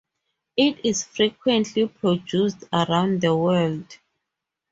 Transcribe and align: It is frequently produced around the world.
It 0.57 0.83
is 0.83 1.03
frequently 1.03 1.87
produced 1.87 2.63
around 2.73 3.21
the 3.21 3.37
world. 3.37 3.99